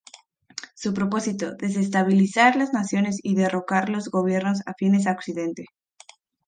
[0.73, 5.65] Su propósito, desestabilizar las naciones y derrocar los gobiernos afines a Occidente.